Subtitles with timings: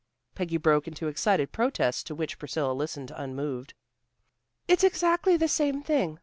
[0.33, 3.75] Peggy broke into excited protests, to which Priscilla listened unmoved.
[4.67, 6.17] "It's exactly the same thing.